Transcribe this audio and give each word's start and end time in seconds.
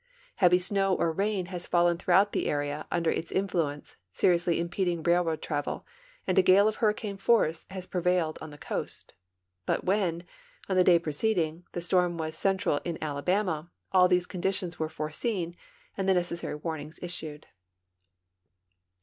Heavy 0.37 0.57
snow 0.57 0.95
or 0.95 1.11
rain 1.11 1.45
has 1.45 1.67
fallen 1.67 1.95
througliout 1.95 2.31
the 2.31 2.47
area 2.47 2.87
under 2.89 3.11
its 3.11 3.31
influence, 3.31 3.97
seriously 4.11 4.59
impeding 4.59 5.03
railroad 5.03 5.43
travel, 5.43 5.85
and 6.25 6.39
a 6.39 6.41
gale 6.41 6.67
of 6.67 6.77
hurricane 6.77 7.17
force 7.17 7.67
has 7.69 7.85
prevailed 7.85 8.39
on 8.41 8.49
the 8.49 8.57
coast. 8.57 9.13
But 9.67 9.83
when, 9.83 10.23
on 10.67 10.75
the 10.75 10.83
day 10.83 10.97
preceding, 10.97 11.65
the 11.73 11.81
storm 11.81 12.17
was 12.17 12.35
central 12.35 12.79
in 12.83 12.97
Alabama 12.99 13.69
all 13.91 14.07
these 14.07 14.25
conditions 14.25 14.79
were 14.79 14.89
foreseen 14.89 15.55
and 15.95 16.09
the 16.09 16.15
necessary 16.15 16.55
warnings 16.55 16.97
issued. 17.03 17.45